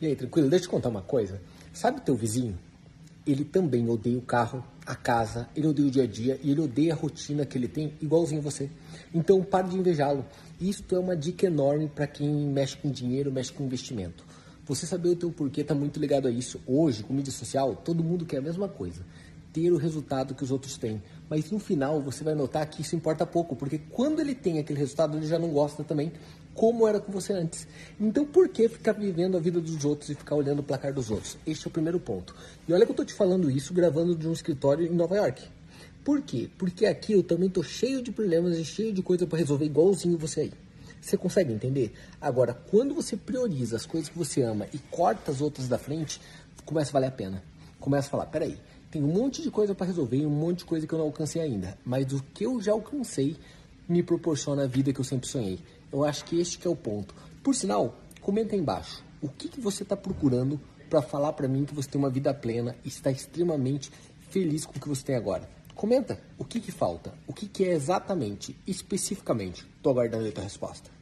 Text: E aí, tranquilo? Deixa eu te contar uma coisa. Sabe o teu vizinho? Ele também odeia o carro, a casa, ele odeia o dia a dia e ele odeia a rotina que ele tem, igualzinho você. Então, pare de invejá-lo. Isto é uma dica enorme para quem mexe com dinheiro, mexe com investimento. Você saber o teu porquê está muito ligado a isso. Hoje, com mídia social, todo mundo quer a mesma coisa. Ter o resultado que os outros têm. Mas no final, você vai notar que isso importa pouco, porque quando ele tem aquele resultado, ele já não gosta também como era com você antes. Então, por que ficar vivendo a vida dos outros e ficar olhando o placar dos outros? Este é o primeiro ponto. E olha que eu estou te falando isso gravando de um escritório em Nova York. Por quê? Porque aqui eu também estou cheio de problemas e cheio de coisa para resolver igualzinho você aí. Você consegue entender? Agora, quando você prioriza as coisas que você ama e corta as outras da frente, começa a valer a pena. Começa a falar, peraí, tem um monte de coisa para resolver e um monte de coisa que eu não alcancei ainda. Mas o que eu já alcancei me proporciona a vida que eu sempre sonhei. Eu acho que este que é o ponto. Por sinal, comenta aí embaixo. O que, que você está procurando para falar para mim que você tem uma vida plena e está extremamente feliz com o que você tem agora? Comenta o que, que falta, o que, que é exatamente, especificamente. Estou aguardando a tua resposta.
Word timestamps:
E 0.00 0.06
aí, 0.06 0.14
tranquilo? 0.14 0.48
Deixa 0.48 0.64
eu 0.64 0.68
te 0.68 0.70
contar 0.70 0.88
uma 0.88 1.02
coisa. 1.02 1.40
Sabe 1.72 1.98
o 1.98 2.00
teu 2.00 2.14
vizinho? 2.14 2.56
Ele 3.26 3.44
também 3.44 3.88
odeia 3.90 4.16
o 4.16 4.22
carro, 4.22 4.64
a 4.86 4.94
casa, 4.94 5.48
ele 5.56 5.66
odeia 5.66 5.88
o 5.88 5.90
dia 5.90 6.04
a 6.04 6.06
dia 6.06 6.40
e 6.42 6.52
ele 6.52 6.60
odeia 6.60 6.94
a 6.94 6.96
rotina 6.96 7.44
que 7.44 7.58
ele 7.58 7.66
tem, 7.66 7.92
igualzinho 8.00 8.40
você. 8.40 8.70
Então, 9.12 9.42
pare 9.42 9.68
de 9.68 9.76
invejá-lo. 9.76 10.24
Isto 10.60 10.94
é 10.94 10.98
uma 10.98 11.16
dica 11.16 11.46
enorme 11.46 11.88
para 11.88 12.06
quem 12.06 12.28
mexe 12.28 12.76
com 12.76 12.90
dinheiro, 12.90 13.32
mexe 13.32 13.52
com 13.52 13.64
investimento. 13.64 14.24
Você 14.64 14.86
saber 14.86 15.08
o 15.08 15.16
teu 15.16 15.32
porquê 15.32 15.62
está 15.62 15.74
muito 15.74 15.98
ligado 15.98 16.28
a 16.28 16.30
isso. 16.30 16.60
Hoje, 16.66 17.02
com 17.02 17.12
mídia 17.12 17.32
social, 17.32 17.74
todo 17.74 18.04
mundo 18.04 18.24
quer 18.24 18.38
a 18.38 18.42
mesma 18.42 18.68
coisa. 18.68 19.02
Ter 19.58 19.72
o 19.72 19.76
resultado 19.76 20.36
que 20.36 20.44
os 20.44 20.52
outros 20.52 20.78
têm. 20.78 21.02
Mas 21.28 21.50
no 21.50 21.58
final, 21.58 22.00
você 22.00 22.22
vai 22.22 22.32
notar 22.32 22.64
que 22.70 22.80
isso 22.80 22.94
importa 22.94 23.26
pouco, 23.26 23.56
porque 23.56 23.76
quando 23.90 24.20
ele 24.20 24.36
tem 24.36 24.60
aquele 24.60 24.78
resultado, 24.78 25.16
ele 25.16 25.26
já 25.26 25.36
não 25.36 25.48
gosta 25.48 25.82
também 25.82 26.12
como 26.54 26.86
era 26.86 27.00
com 27.00 27.10
você 27.10 27.32
antes. 27.32 27.66
Então, 27.98 28.24
por 28.24 28.48
que 28.48 28.68
ficar 28.68 28.92
vivendo 28.92 29.36
a 29.36 29.40
vida 29.40 29.60
dos 29.60 29.84
outros 29.84 30.10
e 30.10 30.14
ficar 30.14 30.36
olhando 30.36 30.60
o 30.60 30.62
placar 30.62 30.94
dos 30.94 31.10
outros? 31.10 31.36
Este 31.44 31.66
é 31.66 31.68
o 31.68 31.72
primeiro 31.72 31.98
ponto. 31.98 32.36
E 32.68 32.72
olha 32.72 32.84
que 32.84 32.92
eu 32.92 32.92
estou 32.92 33.04
te 33.04 33.12
falando 33.12 33.50
isso 33.50 33.74
gravando 33.74 34.14
de 34.14 34.28
um 34.28 34.32
escritório 34.32 34.86
em 34.86 34.94
Nova 34.94 35.16
York. 35.16 35.42
Por 36.04 36.22
quê? 36.22 36.48
Porque 36.56 36.86
aqui 36.86 37.14
eu 37.14 37.24
também 37.24 37.48
estou 37.48 37.64
cheio 37.64 38.00
de 38.00 38.12
problemas 38.12 38.56
e 38.56 38.64
cheio 38.64 38.92
de 38.92 39.02
coisa 39.02 39.26
para 39.26 39.38
resolver 39.38 39.64
igualzinho 39.64 40.16
você 40.16 40.42
aí. 40.42 40.52
Você 41.00 41.16
consegue 41.16 41.52
entender? 41.52 41.92
Agora, 42.20 42.54
quando 42.54 42.94
você 42.94 43.16
prioriza 43.16 43.74
as 43.74 43.86
coisas 43.86 44.08
que 44.08 44.16
você 44.16 44.40
ama 44.42 44.68
e 44.72 44.78
corta 44.78 45.32
as 45.32 45.40
outras 45.40 45.66
da 45.66 45.78
frente, 45.78 46.20
começa 46.64 46.90
a 46.90 46.92
valer 46.92 47.08
a 47.08 47.12
pena. 47.12 47.42
Começa 47.80 48.06
a 48.06 48.10
falar, 48.10 48.26
peraí, 48.26 48.56
tem 48.90 49.02
um 49.02 49.12
monte 49.12 49.42
de 49.42 49.50
coisa 49.50 49.74
para 49.74 49.86
resolver 49.86 50.16
e 50.16 50.26
um 50.26 50.30
monte 50.30 50.58
de 50.58 50.64
coisa 50.64 50.86
que 50.86 50.92
eu 50.92 50.98
não 50.98 51.06
alcancei 51.06 51.42
ainda. 51.42 51.78
Mas 51.84 52.12
o 52.12 52.22
que 52.22 52.44
eu 52.44 52.60
já 52.60 52.72
alcancei 52.72 53.36
me 53.88 54.02
proporciona 54.02 54.64
a 54.64 54.66
vida 54.66 54.92
que 54.92 55.00
eu 55.00 55.04
sempre 55.04 55.28
sonhei. 55.28 55.58
Eu 55.92 56.04
acho 56.04 56.24
que 56.24 56.40
este 56.40 56.58
que 56.58 56.66
é 56.66 56.70
o 56.70 56.76
ponto. 56.76 57.14
Por 57.42 57.54
sinal, 57.54 57.96
comenta 58.20 58.54
aí 58.54 58.60
embaixo. 58.60 59.02
O 59.20 59.28
que, 59.28 59.48
que 59.48 59.60
você 59.60 59.82
está 59.82 59.96
procurando 59.96 60.60
para 60.88 61.02
falar 61.02 61.32
para 61.32 61.48
mim 61.48 61.64
que 61.64 61.74
você 61.74 61.88
tem 61.88 61.98
uma 61.98 62.10
vida 62.10 62.32
plena 62.32 62.76
e 62.84 62.88
está 62.88 63.10
extremamente 63.10 63.90
feliz 64.30 64.64
com 64.64 64.76
o 64.76 64.80
que 64.80 64.88
você 64.88 65.04
tem 65.04 65.16
agora? 65.16 65.48
Comenta 65.74 66.20
o 66.36 66.44
que, 66.44 66.60
que 66.60 66.72
falta, 66.72 67.14
o 67.26 67.32
que, 67.32 67.46
que 67.46 67.64
é 67.64 67.72
exatamente, 67.72 68.56
especificamente. 68.66 69.66
Estou 69.76 69.92
aguardando 69.92 70.26
a 70.26 70.32
tua 70.32 70.44
resposta. 70.44 70.97